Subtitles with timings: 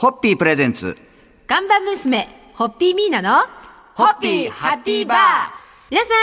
[0.00, 0.96] ホッピープレゼンツ。
[1.46, 3.44] 看板娘、ホッピーミーナの、
[3.94, 5.18] ホッピーハッピーバー
[5.90, 6.16] 皆さん、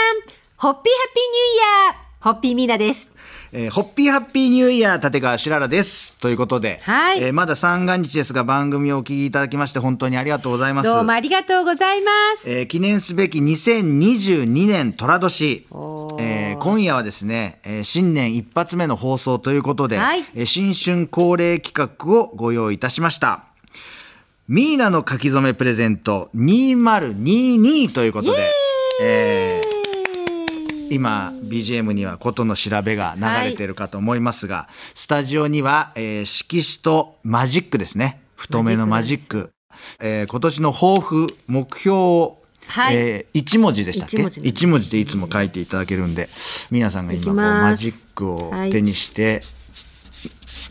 [0.56, 3.12] ホッピーハッピーニューイヤーホッピーミーナです。
[3.52, 6.14] えーホッピーハッピーニューイヤー立川しららです。
[6.14, 10.88] ということで、はいえーまだ三が日ですが番組をお聞きいただきまして本当にありがとうございます。
[10.88, 12.50] どうもありがとうございます。
[12.50, 15.66] えー記念すべき2022年寅年、
[16.18, 23.44] えー今夜はですね、えー新年一発目の放送ということで、はいえー新春恒例企画をご用意いたしました。
[24.48, 28.38] ミーナの書き初めプレゼント2022ということで、
[29.02, 29.68] えー
[30.90, 38.22] 今 BGM には琴の調べが流れているかと思いますが、スタジオには、えー色紙とマジックですね。
[38.36, 39.50] 太めのマジック。
[40.00, 42.96] えー今年の抱負目標を、はい。
[42.96, 44.16] えー一文字でしたっけ？
[44.16, 46.30] 一文字です一文字でいつも書いていただけるんで
[46.70, 49.42] 皆さんが今こうマジックを手にして、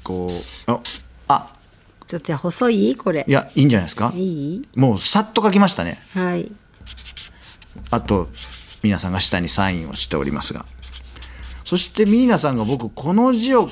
[0.03, 0.81] こうあ
[1.27, 1.53] あ
[2.07, 2.95] ちょっとじゃあ細い？
[2.95, 3.25] これ。
[3.27, 3.31] い。
[3.31, 4.13] やいいんじゃないですか？
[4.15, 4.67] いい？
[4.75, 5.99] もうさっと書きましたね。
[6.13, 6.51] はい。
[7.91, 8.29] あと
[8.81, 10.65] 皆さんが下にサインをしておりますが。
[11.65, 13.69] そしてミーナさんが僕この字を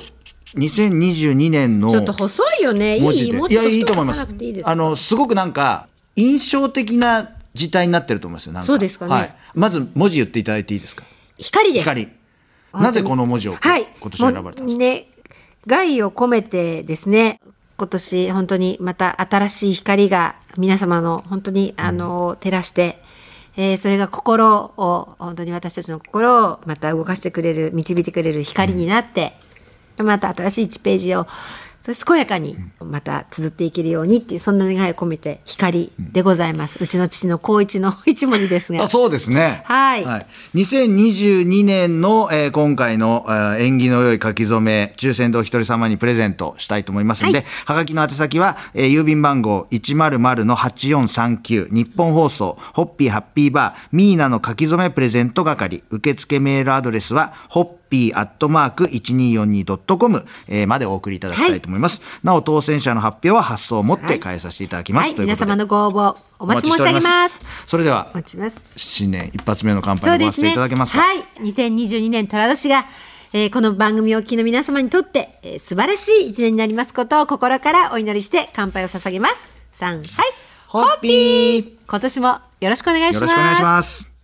[0.54, 2.98] 2022年のちょっと細いよね。
[2.98, 4.26] いいもうちょっといやいいと思います。
[4.64, 8.66] あのすごくなんか印象的な字体になってると思いますよなんか。
[8.66, 9.12] そうですかね。
[9.12, 11.04] はい、まず文字言っていただいていいですか？
[11.38, 11.84] 光です。
[11.84, 12.08] 光。
[12.74, 13.86] なぜこの文字をはい。
[13.98, 15.08] 今年選ばれたんですか、もうね、
[15.66, 17.40] 害を込めてですね、
[17.76, 23.02] 今年本当にまた新しい光が皆様の本当にあの、照らして、
[23.58, 29.34] えーそれが心を本当に私たちの心をまた動かしてくれる導いてくれる光になって、
[29.98, 31.26] また新しい1ページを
[31.86, 38.82] そして健やかにまた綴っていけるようにっていうそんな願いを込めて光でございます、うちの父の高一の一文字ですが。
[38.82, 39.62] あそうですね。
[39.66, 40.04] はい。
[40.56, 57.76] 2022年の、えー今回の、えー縁起の良い書き初め、抽選でお一人様にプレゼントしたいと思いますので、はがきの宛先は、えー郵便番号100-8439、日本放送、ホッピーハッピーバー、ミーナの書き初めプレゼント係、受付メールアドレスは、ホッピー
[58.14, 62.00] アットマーク 1242.com、えーまでお送りいただきたいと思います。
[62.22, 65.14] なお、当選者の発表は発送をもって返させていただきます。
[65.18, 70.50] 皆様のご応募お待ち申し上げますそれではお、待ちます新年一発目の乾杯のご発声そうですね。
[70.52, 70.98] いただけますか？
[71.00, 71.24] はい。
[71.40, 72.84] 2022年寅年が、
[73.32, 79.48] えーこの番組をお聞きの皆様にとって、えー素晴らしい一年になりますことを心からお祈りして乾杯を捧げます。
[79.74, 80.06] 3、はい。
[80.68, 82.28] ホッピー今年も
[82.60, 83.20] よろしくお願いします。
[83.22, 84.15] よろしくお願いします。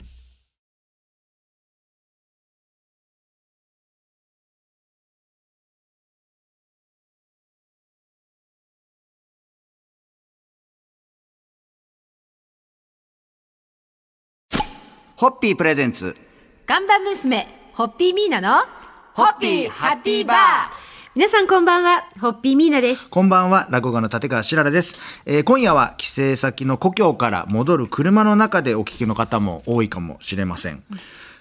[15.23, 16.17] ホッピープレゼンツ。
[16.67, 18.65] 看板娘、ホッピーミーナの、
[19.15, 20.37] ホッピーハッピーバー
[21.15, 23.09] 皆さんこんばんは、ホッピーミーナです。
[23.09, 24.97] こんばんは、落語家の立川しららです。
[25.25, 30.83] えー今夜は帰省先の故郷から戻る車の中でお聞きの方も多いかもしれません。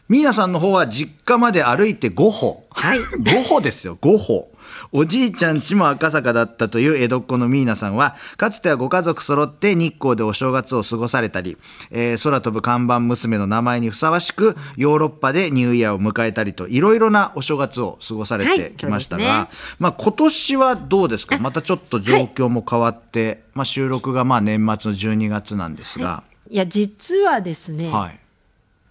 [0.07, 2.67] ミーナさんの方は実家まで歩いて5歩。
[2.69, 4.50] はい 5歩ですよ、5歩。
[4.91, 11.57] おじいちゃん家も赤坂だったという江戸っ子のミーナさんは、かつてはご家族揃って日光でお正月を過ごされたり、
[11.91, 21.37] えー空飛ぶ看板娘の名前にふさわしく、ヨーロッパでニューイヤーを迎えたりと、いろいろなお正月を過ごされてきましたが、はいまあ今年はどうですか？
[21.39, 26.55] またちょっと状況も変わって、まあ収録がまあ年末の12月なんですが、い。
[26.55, 28.19] や、実はですね、はい。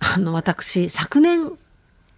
[0.01, 1.53] あの私昨年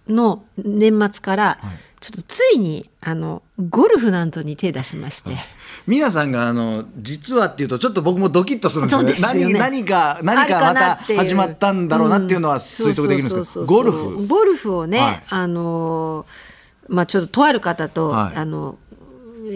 [0.09, 1.59] の年末から
[2.03, 5.31] ちょっとついにあのゴルフなんぞに手出しまして、
[5.87, 9.41] 皆さんがあの実はっていうとちょっと僕もドキッとするんですよね。
[9.43, 9.55] よね。
[9.55, 14.27] 何何か何かまた始まったんだろうなっていうのは推測できるんですけど、ゴルフ。
[14.27, 15.23] ゴルフをね、はい。
[15.29, 16.53] あのー
[16.89, 18.37] まあちょっととある方と、はい。
[18.37, 18.77] あの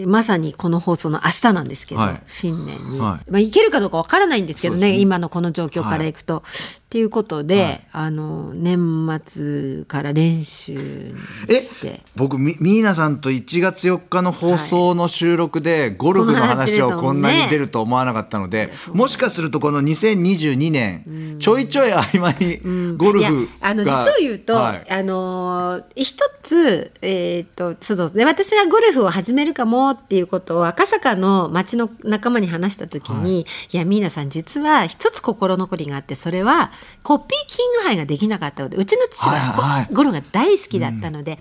[0.05, 2.21] まさにこの放送の明日なんですけど、はい。
[2.27, 3.31] 新年に、はい。
[3.31, 4.97] まあ、いけるかどうかわからないんですけどねね。
[4.99, 6.13] 今のこの状況からい。
[6.13, 6.43] くと。
[6.87, 7.87] っていうことで、はい。
[7.91, 11.13] あの年末から練習
[11.49, 11.99] して。
[12.15, 22.61] 僕みミーナさんと1月4日の放送の収録でゴルフの話をこんなに出ると思わなかったので、もしかするとこの2022年、ちょいちょい合間に
[22.95, 24.85] ゴルいやフが、あの実を言うと、はい。
[24.89, 28.11] あのー一つ、えー、とそうそう。
[28.11, 36.71] で私がゴルフを始めるかもっていうことを赤坂の町の仲間に話した時に、い、やミーナさん実は一つ心残りがあってそれは
[37.03, 39.37] ホッピーキング杯ができなかったのでうちの父は、は
[39.77, 39.93] いはい。
[39.93, 41.39] ゴルフが大好きだったので,、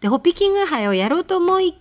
[0.00, 1.74] でホッピーキング杯をやろうと思い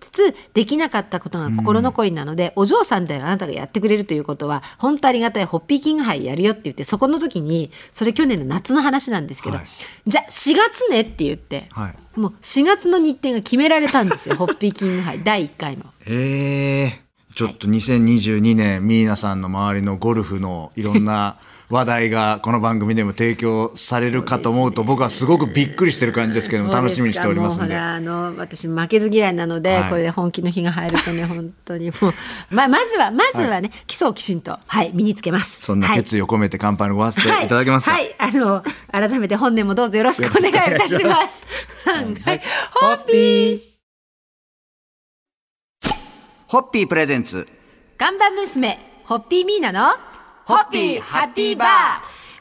[0.00, 9.66] つつできなかったことが心残りなので、お嬢さんであなたがやってくれるということは本当ありがたいホッピーキング杯やるよって言ってそこの時にそれ去年の夏の話なんですけど、はい。
[10.06, 12.20] じゃあ4月ねって言って、はい。
[12.20, 15.84] もう4月の日程が決められたんですよ ホッピーキング杯第1回の。
[16.06, 17.05] えー
[17.36, 21.36] ちょっと2022年、ミーナさんの周りのゴルフのいろんな
[21.68, 27.74] 話題がこの番組でも提供されるかと思うと、僕はすごくびっくりしてる感じですけども、楽しみにしておりますんで。
[27.74, 29.90] もうほらあの私負けず嫌いなので、はい。
[29.90, 32.14] これで本気の日が入るとね本当にもう
[32.54, 35.60] ままずはまずはね、基礎をきちんとはい身につけます。
[35.60, 35.98] そんなはい。
[35.98, 37.48] 決意を込めて乾杯のご発声い。
[37.48, 41.84] ただけますか、はい、はい、あの改めて本年もどうぞよろしくお願いいたします。
[41.84, 42.40] 三回
[42.72, 43.65] ホッピー
[46.48, 47.48] ホッピープレゼンツ。
[47.98, 49.96] 看板娘ホッピーミーナの
[50.44, 51.68] ホッピーハッピーバー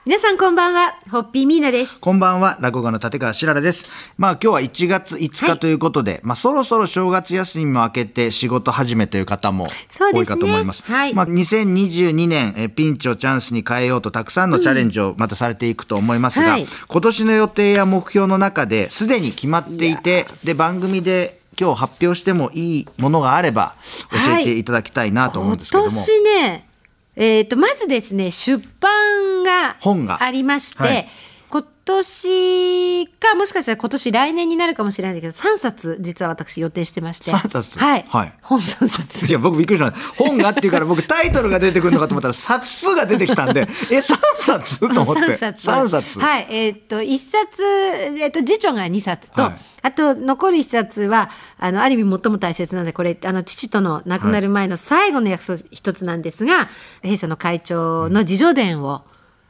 [0.06, 2.00] 皆さんこんばんはホッピーミーナです。
[2.02, 3.88] こんばんは、落語家の立川しららです。
[4.20, 10.84] まあ今日は1月5日ということで、まあそろそろ正月休みも明けて仕事始めという方も多いかと思います。
[10.84, 23.76] はいまあ2022年えピンチをチャンスに変えようとたくさんのチャレンジをまたされていくと思いますが、はい今年の予定や目標の中ですでに決まっていて、で番組で今日発表してもいいものがあれば
[24.12, 24.64] 教えてい。
[24.64, 25.90] ただきたいなと思うんですけども。
[25.90, 26.68] 今年ね、
[27.16, 30.22] えっ、と、まずですね、出版が本が。
[30.22, 31.08] ありまして、はい
[31.50, 37.32] 今年か、もしかしたら今年来年になるかもしれないけど、3冊実は私予定してまして。
[37.32, 37.80] 3冊？
[37.80, 38.06] はい。
[38.08, 39.32] はい本3冊い。
[39.32, 39.92] や、僕びっくりした。
[40.18, 43.62] 本がっていうから僕タイトルが出てくるのかと思ったら冊数が出てきたんで、
[43.92, 44.80] え、3冊？
[44.94, 45.22] と思って。
[45.22, 45.70] 3冊。
[45.70, 46.20] 3冊。
[46.20, 46.48] はい。
[46.50, 56.70] えっ、と、1冊、えっ、と、次女が2冊と、はいあと、残る1冊は、あの、ある意味最も大切なので、これ、あの、父との亡くなる前の最後の約束一つなんですが、
[57.04, 59.04] 弊社の会長の自叙伝を、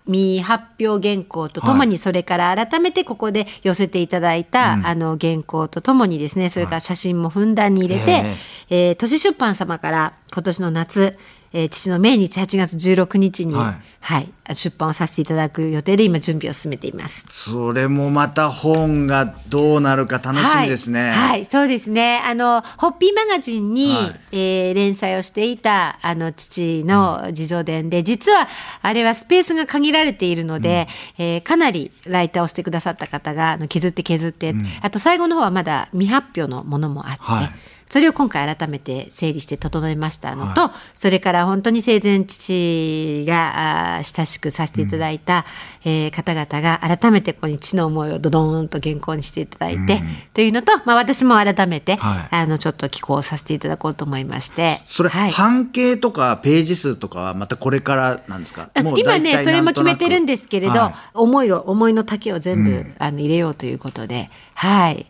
[0.08, 8.36] 未発表原稿とともに、それから改めてここで寄せていただいた、あの原稿とともにですねそれから写真もふんだんに入れて、へ
[8.70, 8.92] え。
[8.92, 11.18] ー都市出版様から今年の夏、
[11.56, 17.26] えー父の命日8月16日に、ははいい出版をさせていただく予定で今準備を進めています。
[17.32, 21.10] それもまた本がどうなるか楽しみですね。
[21.10, 22.22] はい、はいそうですね。
[22.26, 28.48] あのホッピーマガジンに、はいえー連載をしていたあの父の自叙伝で、実は
[28.82, 30.88] あれはスペースが限られているので、
[31.18, 37.22] えーかなりライターをしてくださった方があの削って削って、あと最後の方はまだ未発表のものもあって。
[37.22, 45.46] はいそれを今回改めて整理して整えましたのと、それから本当に生前父が親しくさせていただいた、
[45.84, 50.02] えー方々が改めてここに父の思いをドドーンと原稿にしていただいて、
[50.34, 52.36] というのと、まあ、私も改めて、はい。
[52.36, 55.32] あのちょっと寄稿させていただこうと思いましてそれ、はい。
[55.32, 60.94] 半径とかページ数とかはまたこれからなんですかもう今ねそれも決めてるんですけれど、はい。
[61.14, 65.06] 思いを思いの丈を全部、あの入れようということではい。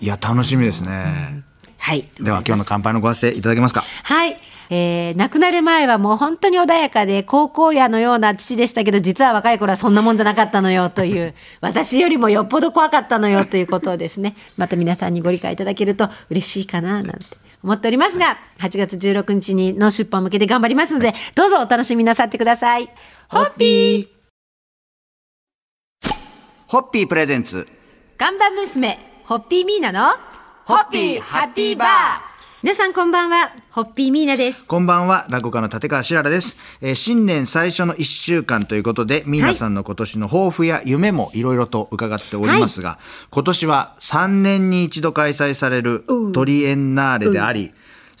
[0.00, 1.42] いや、楽しみですね。
[1.82, 2.06] はい。
[2.20, 3.82] では今日の乾杯のご発声いただけますか？
[4.04, 4.36] はい、
[4.68, 14.36] えー亡くなる前はもう本当に穏やかで高校野のような父でしたけど実は若い頃はそんなもんじゃなかったのよという 私よりもよっぽど怖かったのよということをですね。
[14.58, 17.24] また皆さんにご理解いただけると嬉しいかななんて
[17.62, 22.88] 思っておりますが8月16日にの出版向けて頑張りますのでどうぞお楽しみなさってください。
[23.28, 24.08] ホッピー。
[26.68, 27.06] ホッピー。
[27.08, 27.66] プレゼンツ。
[28.16, 30.14] 看板娘ホッピーミーナの
[30.70, 31.88] ホッピーハッピーバー。
[32.62, 34.68] 皆さんこんばんはホッピーミーナです。
[34.68, 36.56] こんばんは、落語家の立川しららです。
[36.80, 43.00] えー新年最初の1週間ということで、皆さんの今年の抱負や夢もいろいろと伺っておりますが、
[43.30, 47.72] 今年は3年に一度開催されるトリエンナーレであり、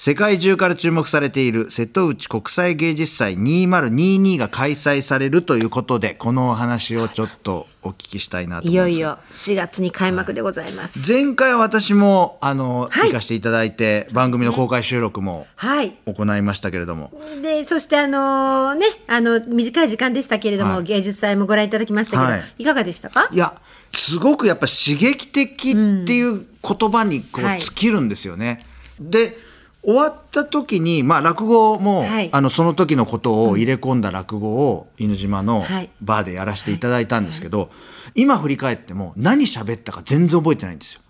[0.02, 8.88] 世界中から注目されている瀬戸内国際芸術祭2022が開催されるということで、このお話をちょっとお聞きしたいなと思います。
[8.88, 11.06] いよいよ4月に開幕でございます。
[11.06, 15.94] 前回は私も、あの、はい行かせていただいて、番組の公開収録もはい。
[16.06, 23.28] 行いましたけれども、でそしてあのねあの短い時間でしたけれども、はい芸術祭もご覧いただきましたけど、はいい、かがでしたか？
[23.30, 23.52] いや
[23.92, 28.64] すごくやっぱ刺激的っていう言葉にこうはい尽きるんですよね。
[28.98, 29.49] で
[29.82, 32.28] 終わった時に、まあ、落語も、はい。
[32.32, 35.90] あのその時のことを入れ込んだ落語を犬島のはい。
[36.02, 37.70] バーでやらせていただいたんですけど、
[38.14, 41.00] 今振り返っても何喋ったか全然覚えてないんですよ。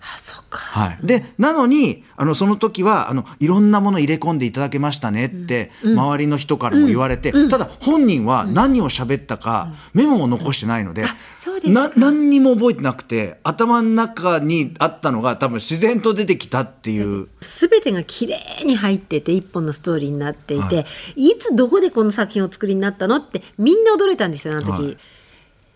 [0.00, 0.58] あそうか。
[0.58, 11.04] はい、でなのにあのその時はあのいろんなもの入れ込んでいただけましたねって、周りの人からも言われて、ただ本人は何を喋ったか、メモも残してないので,、
[11.36, 11.88] そうですか。
[11.88, 17.28] な何にも覚えてなくて頭の中にあったのが多分自然と出てきたっていう。
[17.40, 20.86] 全てが綺麗に入ってて一本のストーリーになっていて、
[21.16, 24.96] い、つどこでこの作品をお作りになったのってみんな驚いたんですよあの時、はい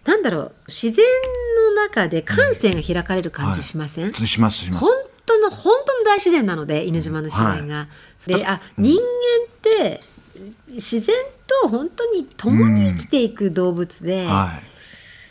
[0.05, 1.05] なんだろう自然
[1.57, 4.85] の中で感性が開かれる感じしません、しますします。
[4.85, 4.91] 本
[5.25, 7.89] 当の本当の大自然なので犬島の自然が。
[8.27, 9.03] であ人間
[9.45, 10.01] って
[10.69, 11.15] 自然
[11.63, 14.73] と本当に共に生きていく動物で、はい。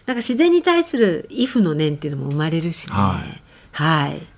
[0.05, 2.93] なんか自然に対する畏怖の念っていうのも生まれるしね。
[2.93, 3.41] はい。
[3.71, 4.30] はい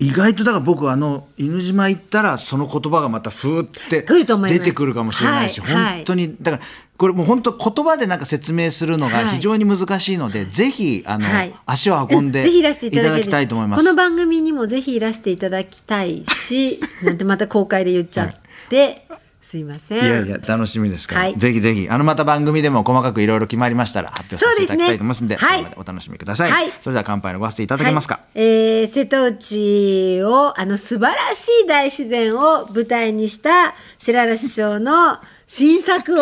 [0.00, 5.96] 意外とだから僕あの犬島行ったらその言葉がまたふーって出てくるかもしれないし、はいはい。
[5.96, 6.62] 本当にだから
[6.96, 9.28] これもう本当言葉でなんか説明するのがはい。
[9.36, 11.54] 非常に難しいので、ぜひあの、はい。
[11.66, 13.84] 足を運んでぜひいらしていただききたいと思います。
[13.84, 18.34] この番組にもぜひいらしていただきたいしなんてまた公開で言っちゃっ
[18.70, 19.06] て、
[19.50, 19.98] すいません。
[19.98, 21.34] いやいや楽しみですから、はい。
[21.34, 21.88] ぜひぜひ。
[21.90, 26.70] あのまた番組でも細かくいろいろ決まりましたら発表させていただきたいと思いますんでねそれまでお楽しみください、はい。
[26.80, 28.24] それでは乾杯のごわせていただけますか、はい。
[28.36, 36.16] えー瀬戸内をあの素晴らしい大自然を舞台にした白良師匠の新作を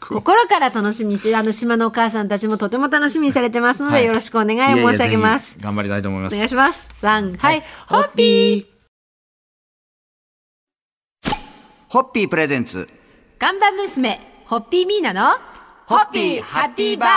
[0.00, 4.06] 心から楽しみにしてあの島のお母さんたちもとても楽しみにされてますので、はい。
[4.06, 5.56] よろしくお願い申し上げます。
[5.60, 6.88] 頑張りたいと思いまおす願いします。
[7.00, 8.73] 三はい、ホッピー
[11.94, 12.88] ホッピープレゼンツ
[13.38, 15.38] 看板娘ホッピーミーナの
[15.86, 17.10] ホッピーハッピーバー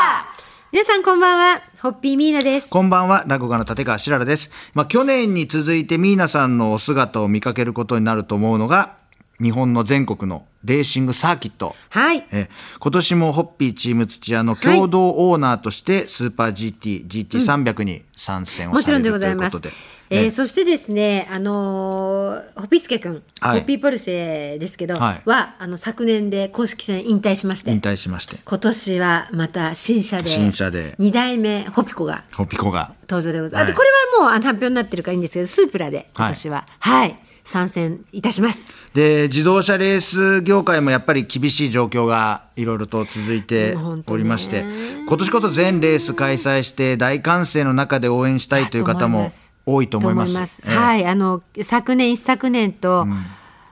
[0.72, 4.52] 皆さんこんばんはホッピーミーナですこんばんは、落語家の立川しららです。
[4.76, 8.98] まあ、去年に続いてミーナさんのお姿を見かけることになると思うのが、
[9.42, 11.76] 日本の全国のレーシングサーキット。
[11.90, 12.48] はいえ
[12.80, 19.97] 今年もホッピーチーム土屋の共同オーナーとして、スーパー GT、GT300 に参戦をもちろんでされるございますということで。。
[20.10, 20.32] えーね。
[20.32, 23.60] そしてですね、あのーホピスケ君、はい。
[23.60, 25.22] ホッピーポルシェですけど、はい。
[25.30, 30.96] はあの昨年で公式戦引退しまして、引退しまして、今年はまた新車で、新車で。
[31.00, 32.94] 2代目ホピコがホピコが。
[33.10, 33.70] 登場でございます。
[33.70, 33.72] はい。
[33.72, 38.76] あとこれはもうあの発表になってるからいいんですけど、スープラで今年は、はい、参戦いたします。
[38.94, 44.66] で、自動車レース業界もやっぱり厳しい状況がいろいろと続いておりまして、
[45.08, 49.32] 今年こそ全レース開催して大歓声の中で応援したいという方も
[49.68, 50.64] 多いと思います。
[50.66, 53.06] ええはい、あの昨年一昨年と、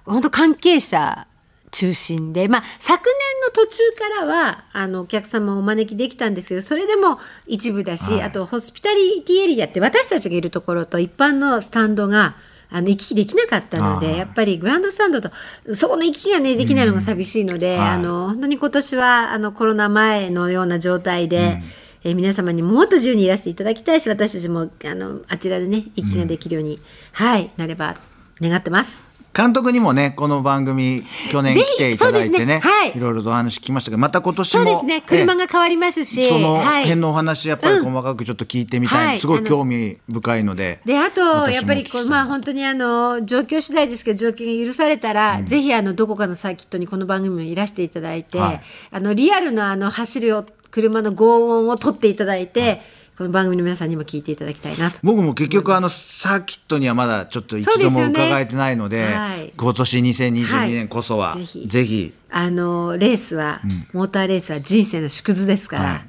[0.03, 1.25] 本当関係者
[1.71, 8.21] 中心で、まあ昨年の途中からはあのお客様をお招きできたんですけど、それでも一部だし、はい。
[8.23, 12.35] あとホスピタリティエリアって私たちがいるところと一般のスタンドが
[12.69, 15.31] あの行き来できなかったので、やっぱりグランドスタンドと
[15.73, 17.89] そこの行き来がねできないのが寂しいので、はい。
[17.91, 21.63] あの本当に今年はあのコロナ前のような状態で。
[22.05, 26.79] えー皆様にももっと自由にいらしていただきたいし私たちもあのあちらでね行き来ができるように、
[27.11, 27.97] はいなれば
[28.39, 29.07] 願ってます。
[29.33, 32.59] 監督にもねこの番組去年来ていただいてねね。
[32.59, 32.95] はい。
[32.95, 35.01] いろいろとお話聞きましたけどまた今年もそうですね。
[35.01, 39.19] 車が変わりますし、そのはい辺のお話やっぱり細かくちょっと聞いてみたい、はい。
[39.19, 48.61] すごい興味深いのでであとやっぱりこうまあ本当にあの状況次第ですけど状況が許されたら、ぜひあのどこかのサーキットにこの番組もいらしていただいて、はい。
[48.91, 50.27] あのリアルなあの走る
[50.75, 52.81] 車の轟音を取っていただいて、
[53.17, 54.99] この番組の皆さんにも聞いていただきたいなと。
[55.03, 59.53] 僕も結局あのサーキットにはまだちょっと一度も伺えてないのではい。
[59.55, 61.39] 今年2022年こそは、はい。
[61.39, 61.67] ぜひ。
[61.69, 62.13] ぜひ。
[62.29, 63.61] あのレースは、
[63.93, 66.05] モーターレースは人生の縮図ですから、はい。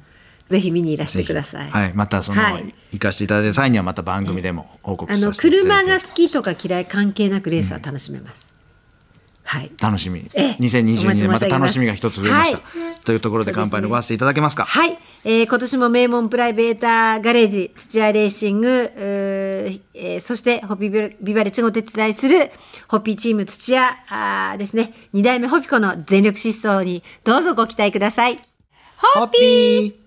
[0.49, 1.71] ぜひ見にいらしてください。
[1.71, 2.75] はい、またその、はい。
[2.91, 5.91] 行かせていただいた際にはまた番組でも報告あのさせていただ車いて。
[5.91, 8.53] が好きとか嫌い関係なくレースは楽しめます。
[9.45, 9.71] はい。
[9.81, 10.45] 楽しみ、ええ。
[10.59, 14.65] お待2022ち年また楽しみが一つ増えました、はというところで乾杯のごわせていただけますか？
[14.65, 22.51] はい、えー今年も名門プライベーターガレージ土屋レーシング、えーそしてホピビビバレッジがお手伝いする
[22.89, 24.93] ホピチーム土屋あーですね。
[25.13, 28.37] 2代目ホピコの全力疾走にどうぞご期待ください。
[29.15, 30.06] ホッピー